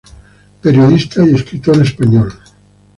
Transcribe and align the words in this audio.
Periodista 0.63 1.23
y 1.23 1.35
escritor 1.35 1.79
español. 1.83 2.33